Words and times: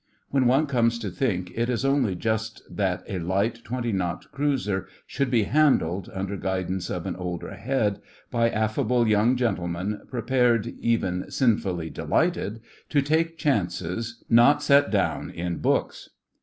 When 0.31 0.47
one 0.47 0.65
comes 0.65 0.97
to 0.97 1.11
think, 1.11 1.51
it 1.53 1.69
is 1.69 1.85
only 1.85 2.15
just 2.15 2.63
that 2.75 3.03
a 3.07 3.19
light 3.19 3.63
20 3.63 3.91
knot 3.91 4.31
cruiser 4.31 4.87
should 5.05 5.29
be 5.29 5.43
handled, 5.43 6.09
under 6.11 6.37
guidance 6.37 6.89
of 6.89 7.05
an 7.05 7.15
older 7.17 7.51
head, 7.51 8.01
by 8.31 8.49
affable 8.49 9.07
young 9.07 9.35
gentlemen 9.35 10.01
prepared, 10.07 10.65
even 10.79 11.29
sinfully 11.29 11.91
delighted, 11.91 12.61
to 12.89 13.03
take 13.03 13.37
chances 13.37 14.23
not 14.27 14.63
set 14.63 14.89
down 14.89 15.29
in 15.29 15.57
books. 15.59 16.09